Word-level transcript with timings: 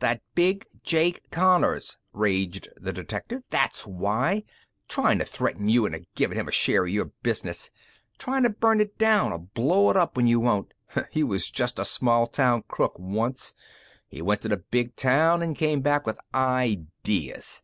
"That 0.00 0.16
guy 0.16 0.20
Big 0.34 0.66
Jake 0.82 1.30
Connors!" 1.30 1.98
raged 2.12 2.66
the 2.80 2.92
detective. 2.92 3.44
"That's 3.48 3.86
why! 3.86 4.42
Tryin' 4.88 5.20
to 5.20 5.24
threaten 5.24 5.68
you 5.68 5.86
into 5.86 6.04
givin' 6.16 6.36
him 6.36 6.48
a 6.48 6.50
share 6.50 6.84
in 6.84 6.92
your 6.92 7.12
business! 7.22 7.70
Tryin' 8.18 8.42
to 8.42 8.50
burn 8.50 8.80
it 8.80 8.98
down 8.98 9.30
or 9.32 9.38
blow 9.38 9.88
it 9.90 9.96
up 9.96 10.16
when 10.16 10.26
you 10.26 10.40
won't! 10.40 10.74
He 11.12 11.22
was 11.22 11.48
just 11.48 11.78
a 11.78 11.84
small 11.84 12.26
town 12.26 12.64
crook, 12.66 12.98
once. 12.98 13.54
He 14.08 14.20
went 14.20 14.40
to 14.40 14.48
the 14.48 14.56
big 14.56 14.96
town 14.96 15.44
an' 15.44 15.54
came 15.54 15.80
back 15.80 16.06
with 16.08 16.18
ideas. 16.34 17.62